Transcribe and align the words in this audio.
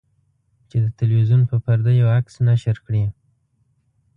چې 0.69 0.77
د 0.83 0.87
تلویزیون 0.99 1.41
په 1.49 1.55
پرده 1.65 1.91
یو 2.01 2.07
عکس 2.17 2.35
نشر 2.47 2.75
کړي. 2.85 3.03